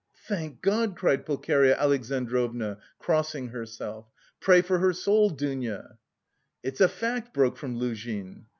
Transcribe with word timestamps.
"Thank 0.27 0.63
God!" 0.63 0.97
cried 0.97 1.27
Pulcheria 1.27 1.77
Alexandrovna, 1.77 2.79
crossing 2.97 3.49
herself. 3.49 4.07
"Pray 4.39 4.63
for 4.63 4.79
her 4.79 4.93
soul, 4.93 5.29
Dounia!" 5.29 5.99
"It's 6.63 6.81
a 6.81 6.89
fact!" 6.89 7.35
broke 7.35 7.55
from 7.55 7.77
Luzhin. 7.77 8.47